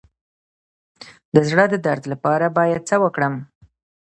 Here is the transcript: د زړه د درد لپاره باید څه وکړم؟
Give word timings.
د 1.35 1.37
زړه 1.49 1.65
د 1.69 1.75
درد 1.85 2.03
لپاره 2.11 2.45
باید 2.57 2.81
څه 2.89 2.95
وکړم؟ 3.03 3.33